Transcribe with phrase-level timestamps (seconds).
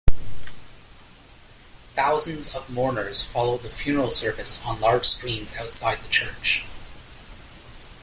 [1.93, 6.65] Thousands of mourners followed the funeral service on large screens outside the church.